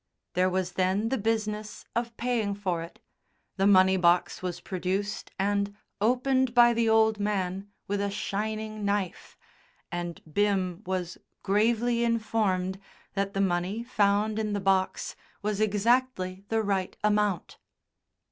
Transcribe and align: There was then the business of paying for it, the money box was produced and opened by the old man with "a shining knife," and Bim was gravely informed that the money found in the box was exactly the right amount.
There 0.33 0.49
was 0.49 0.71
then 0.71 1.09
the 1.09 1.17
business 1.19 1.85
of 1.95 2.17
paying 2.17 2.55
for 2.55 2.81
it, 2.81 2.99
the 3.57 3.67
money 3.67 3.97
box 3.97 4.41
was 4.41 4.59
produced 4.59 5.29
and 5.37 5.75
opened 6.01 6.55
by 6.55 6.73
the 6.73 6.89
old 6.89 7.19
man 7.19 7.69
with 7.87 8.01
"a 8.01 8.09
shining 8.09 8.83
knife," 8.83 9.37
and 9.91 10.19
Bim 10.33 10.81
was 10.87 11.19
gravely 11.43 12.03
informed 12.03 12.79
that 13.13 13.35
the 13.35 13.41
money 13.41 13.83
found 13.83 14.39
in 14.39 14.53
the 14.53 14.59
box 14.59 15.15
was 15.43 15.61
exactly 15.61 16.45
the 16.49 16.63
right 16.63 16.97
amount. 17.03 17.59